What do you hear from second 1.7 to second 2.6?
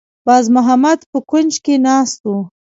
ناسته وه.